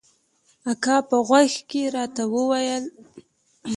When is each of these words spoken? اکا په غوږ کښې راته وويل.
اکا 0.71 0.97
په 1.09 1.17
غوږ 1.27 1.51
کښې 1.69 1.83
راته 1.95 2.23
وويل. 2.33 2.83